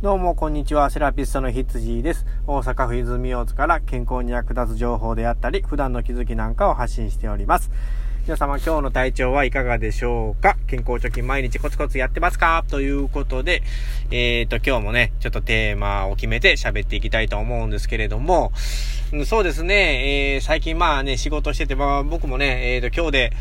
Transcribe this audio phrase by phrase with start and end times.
[0.00, 0.90] どうも、こんにちは。
[0.90, 2.24] セラピストのひつじです。
[2.46, 7.68] 大阪府泉大津から健康に役立つ情報であったり、普段の気づきなんかを発信しております。
[8.22, 10.56] 皆様、今日の体調はいかがでしょうか？
[10.68, 12.64] 健康貯金毎日コツコツやってますか？
[12.70, 13.64] ということで、
[14.12, 18.52] えっ、ー、と、今日もね、ちょっとテーマを決めて喋っていきたいと思うんですけれども、
[19.26, 23.32] そうですね、えー、最近まあね、仕事してて、まあ僕もね、えっ、ー、と、今日で、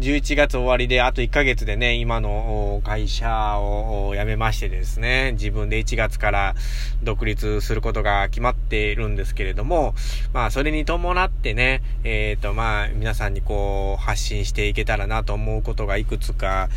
[0.00, 6.54] 11月終わりで、あと1ヶ月でね、今の会社を辞めましてですね、自分で1月から
[7.02, 9.96] 独立することが決まっているんですけれども、
[10.32, 16.68] まあ、それに伴ってね、えっ、ー、と、まあ、皆さんにこう、発信していけたらなと思うことがいくつか、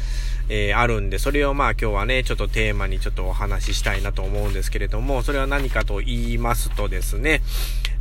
[0.54, 7.42] えー、あるんで、それをまあ今日はね、ちょっとテーマにちょっとお話ししたいなと思うんですけれども、それは何かと言いますとですね、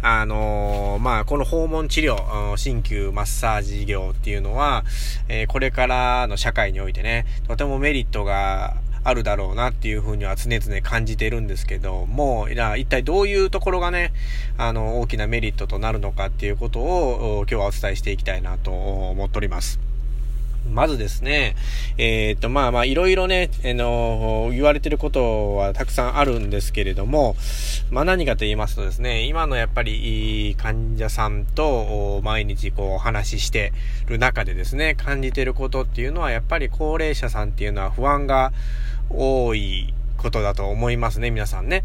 [0.03, 2.17] あのー、まあ、この訪問治療、
[2.57, 4.85] 鍼灸マッサージ業っていうのは、
[5.29, 14.13] えー、これからの社会においてね、とてもメリットがあるだろうなっていうふうには常々感じてるんですけども、一体どういうところがね、
[14.59, 19.90] あの、大きなメリットとなるのかっていうことを今日はお伝えしていきたいなと思っております。
[20.69, 21.57] まずですね、
[21.99, 27.37] えっ、と、まあまあ、いろいろね、あの、言われてることはたくさんあるんですけれども、
[27.91, 33.73] まあ何かと言いますとですね、今のやっぱり患者さんと毎日こうお話しして
[34.07, 38.53] る中でですね、感じてることっていうのは、やっぱり高齢者さんっていうのは不安が
[39.09, 41.85] 多いことだと思いますね、皆さんね。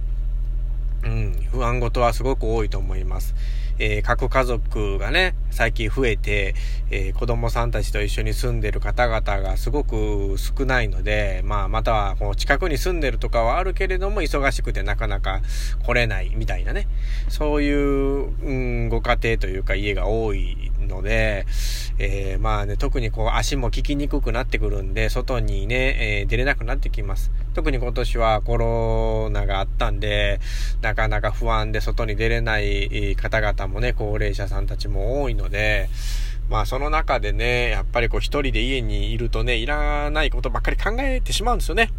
[1.03, 3.35] うん、不安事はすごく多いと思います。
[3.79, 6.55] えー、各家族がね、最近増えて、
[6.91, 15.41] えー、子供さんたちと一緒に住んでる方々がすごく少ないので、まあ、または、こう、近くに住んでるとかはあるけれども、忙しくてなかなか
[15.83, 16.87] 来れないみたいなね、
[17.29, 21.45] そういう、うん、ご家庭というか家が多いので、
[21.97, 27.31] えー、まあね、特にこう、足も効きにくくなってくるんで、外にね、えー、出れなくなってきます。
[27.53, 30.39] 特に今年はコロナがあったんで、
[30.81, 35.89] なかなか不安で外に出れない方々もね、高齢者さんたちも多いので、
[36.49, 41.89] まあその中でね、やっぱりこう一人で家にいるとね、いらないことばっかり考えてしまうんですよね。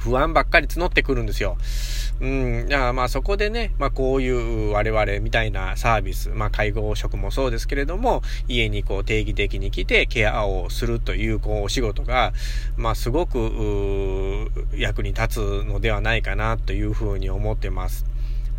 [0.00, 1.56] 不安ばっかり募ってくるんですよ。
[2.20, 12.32] うん、じゃあまあそこでね、まあこういう我々みたいなサービス、まあ介護職もそうですけれども、家にこう定義的に来てケアをするというこうお仕事が、
[12.76, 18.06] まあすごく役に立つのではないかなというふうに思ってます。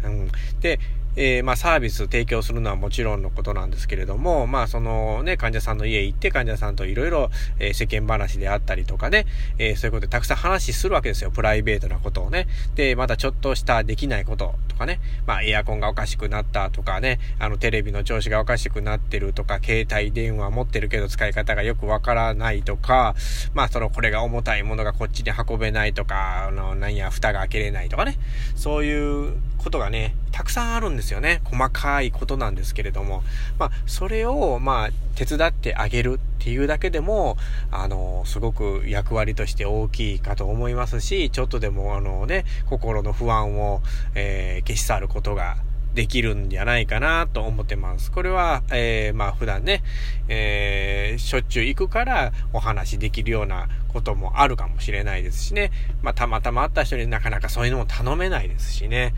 [0.04, 0.80] うん、で、
[1.16, 9.26] えー、まあ、サービス提供するのはもちろんのことなんですけれども、まあ、そのね、患者さんの家行って患者さんといろいろ、え、世間話であったりとかね、
[9.58, 11.32] えー、そういうことでたくさん話するわけですよ。
[11.32, 12.48] プライベートなことをね。
[12.76, 23.16] で、またちょっとしたできないこととかね、まあ、エアコンがおかしくなったとかね、あの、テレビの調子がおかしくなってるとか、携帯電話持ってるけど使い方がよくわからないとか、
[23.54, 28.18] まあ、その、これが重たいものがこっちに運べないとか、あの、なんや、蓋が開けれないとかね、
[28.56, 31.40] そういうことがね、たくさんあるんですよね。
[31.46, 33.24] 細かいことなんですけれども。
[33.58, 37.38] まあ、それを、まあ、手伝ってあげるっていうだけでも、
[37.72, 43.82] あの、すごく役割として大きいかと思いますし、ちょっとでも、あのね、心の不安を、
[44.14, 45.56] えー、消し去ることが
[45.96, 48.12] できるんじゃないかなと思ってます。
[48.12, 49.82] これは、えー、まあ普段ね、
[50.28, 55.72] えー、しょっちゅう行くからお話できるようなこともあるかもしれないですしね。
[56.04, 59.16] まあたまたま会った人になかなかそういうのも頼めないですしね。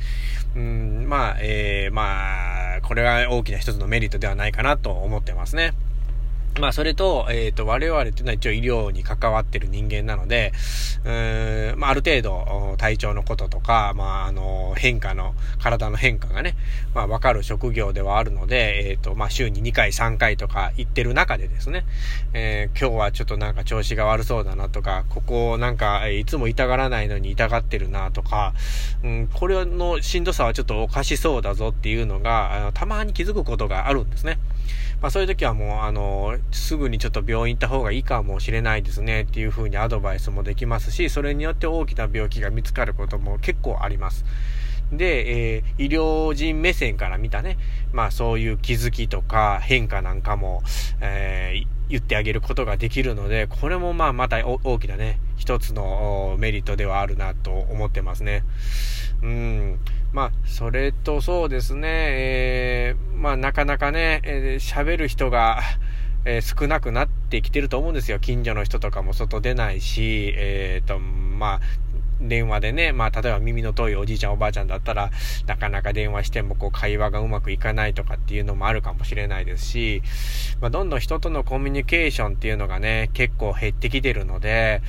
[0.55, 5.73] うん、まあ、えー、まあ、これは大きな一つのメリットではないかなと思ってますね。
[6.59, 10.53] まあ、それと、えっ、ー、と、我々っていうのは一応医療に関わってる人間なので、
[11.05, 16.55] うーん、まあ、ある程度、体調のこととか、まあ、あの、変化の、体の変化がね、
[16.95, 21.85] まあ、わかる職業ではあるので、えっ、ー、と、まあ、週に2回、3回とか行ってる中でですね、
[22.33, 28.53] えー、今日はちょっとなんか調子が悪そうだなとか、ここなんか、いつも痛がらないのに痛がってるなとか、
[29.03, 34.39] うん、これのしんどさはちょっとおかしそうだぞっていうのが、あのたまに気づくことがあるんですね。
[35.01, 44.25] まあそういう時はもう、あの、すぐにちょっと病院行った方がいいかもしれないですねっていう風にアドバイスもできますし、それによって大きな病気が見つかることも結構あります。
[44.91, 47.57] で、えー、医療人目線から見たね、
[47.91, 50.63] まあそういう気づきとか変化なんかも、
[51.01, 58.43] えー、言ってあげることができるので、これもまあまた大きなね、一つのメリットではあるなと思ってますね。
[59.21, 59.79] うん。
[60.13, 65.59] まあ、それとそうですね、えー、まあなかなかね、えー、喋る人が、
[66.23, 68.19] えー、少なくなってきてると思うんですよ。
[68.19, 71.59] 近所の人とかも外出ないし、えっ、ー、と、まあ、
[72.21, 75.11] 電話でね、まあ、例えば耳の遠いおじいちゃんおばあちゃんだったら、
[75.45, 80.01] なかなか電話してもこう会話がうまくいかないとかっていうのもあるかもしれないですし、
[80.61, 84.81] まあ、どんどん人とのコミュニケーションっていうのがね、結構減ってきてるので、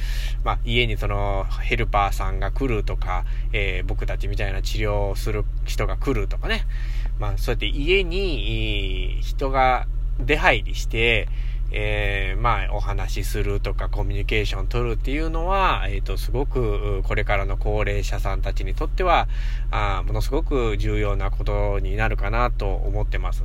[0.44, 6.66] まあ、家にそのヘルパーさんが来るとか、えー、僕たちみたいな治療をする人が来るとかね、
[7.18, 9.86] まあ、そうやって家に人が
[10.20, 11.28] 出入りして、
[11.70, 19.28] えー、まあ、お話しするとかコミュニケーション取るっていうのは、えっ、ー、と、すごく、これからの高齢者さんたちにとっては、
[19.70, 23.44] あものすごく重要なことになるかなと思ってます。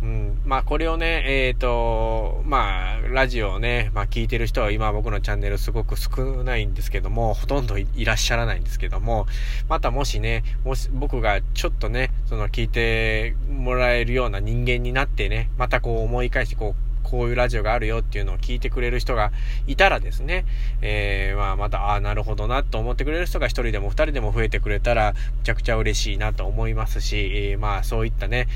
[0.00, 9.26] うん、まあこれをね、えっ、ー、と、まあラジオをね、まあ聞いてる人は今僕のチャンネルすごく少ないんですけども、ほとんどいらっしゃらないんですけども、
[9.68, 19.32] またもしね、もし僕がちょっとね、その聞いてもらえるような人間になってね、またこう思い返してこう、こういうラジオがあるよっていうのを聞いてくれる人が
[19.66, 20.44] いたらですね、
[20.82, 28.46] えー、まあまた、ああ、なるほどなと思ってくれる人が一人でも二人でも増えてくれたら、むちゃくちゃ嬉しいなと思いますし、えー、まあそういったね、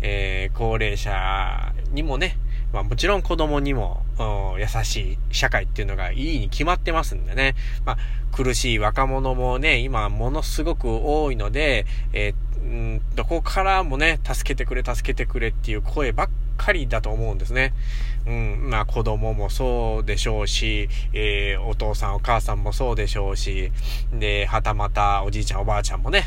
[0.00, 2.36] えー、高齢者にもね、
[2.72, 4.02] まあもちろん子供にも、
[4.58, 7.54] 優しい社会っていうのがいいに決まってますんでね。
[7.84, 7.98] まあ
[8.32, 16.28] 苦しい若者もね、今ものすごく多いので、えー、どこからもね、助けてくれ、助けてくれっていう声ばっ
[16.58, 17.72] かりだと思うんですね。
[18.26, 23.72] うん、まあ子供もそうでしょうし、えー、お父さんお母さんもそうでしょうし、
[24.12, 26.24] で、はたまたおじいちゃんおばあちゃんもね、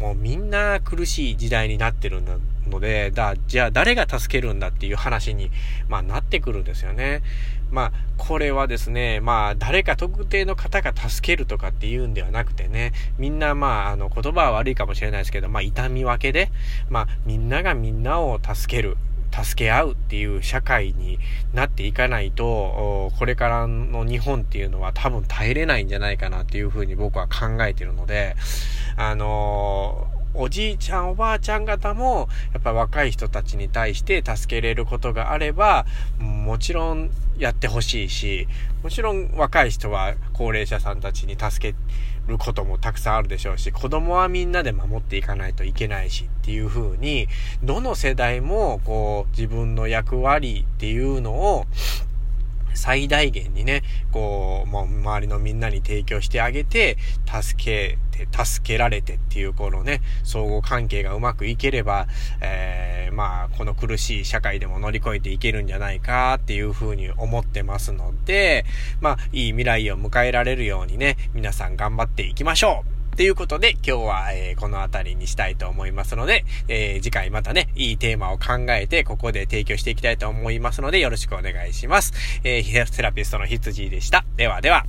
[0.00, 2.36] もうみんな苦しい時代になってるんだ
[2.68, 5.50] ので、だ、じゃあ誰が助けるんだっていう話に、
[5.88, 7.22] まあなってくるんですよね。
[7.74, 16.52] まあ、これはですね、まあ、誰か特定の方が助けるとかっていうんではなくてね、みんなまあ、あの、言葉は悪いかもしれないですけど、まあ、痛み分けで、
[16.88, 18.96] まあ、みんながみんなを助ける。
[19.42, 21.18] 助け合うっていう社会に
[21.52, 28.36] なっていかないと、これからの日本っていうのは多分耐えれないんじゃないかなっていうふうに僕は考えてるので、
[28.96, 35.86] あのーおじいちゃんおばあちゃん方も、やっぱ若い人たちに対して助けれることがあれば、
[36.18, 38.48] もちろんやってほしいし、
[38.82, 41.78] もちろん若い人は高齢者さんたちに助け
[42.28, 47.28] ることもたくさんあるでしょうし、子供はみんなで守っていかないといけないしっていう風に、
[47.62, 51.66] どの世代もこう自分の役割っていうのを
[52.74, 53.82] 最大限にね、
[54.12, 62.06] こう、もう周りのみんなに提供してあげて、助けて、助けられてっていう、このね、相互関係がうまくいければ、
[62.40, 68.64] えー、まあ、この苦しい社会でも乗り越えていけるんじゃないかっていうふうに思ってますので、
[69.00, 72.93] まあ、いい未来を迎えられるようにね、皆さん頑張っていきましょう。
[73.16, 82.12] ということで、今日は、えー、この辺りにしたいと思いますので、えー、次回またね、いいテーマを考えて、ここで提供していきたいと思いますので、よろしくお願いします。
[82.42, 84.24] えー、セラピストの羊でした。
[84.36, 84.84] ではでは。